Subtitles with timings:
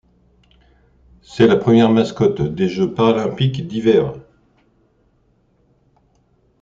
[1.21, 4.15] C'est la première mascotte des Jeux paralympiques d'hiver.